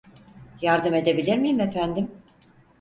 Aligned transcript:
Yardım 0.61 0.93
edebilir 0.93 1.37
miyim 1.37 1.59
efendim? 1.59 2.11